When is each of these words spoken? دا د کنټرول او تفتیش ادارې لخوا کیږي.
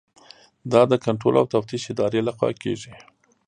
دا 0.71 0.81
د 0.91 0.93
کنټرول 1.05 1.35
او 1.41 1.45
تفتیش 1.53 1.83
ادارې 1.93 2.21
لخوا 2.27 2.49
کیږي. 2.63 2.93